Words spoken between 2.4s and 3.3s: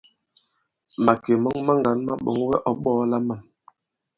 wɛ ɔ̌ ɓɔ̄ɔla